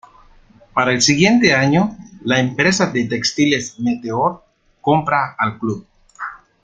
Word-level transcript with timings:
Para 0.73 0.93
el 0.93 1.03
siguiente 1.03 1.53
año, 1.53 1.95
la 2.23 2.39
empresa 2.39 2.87
de 2.87 3.03
Textiles 3.03 3.79
Meteor 3.79 4.43
compra 4.81 5.35
al 5.37 5.59
club. 5.59 5.85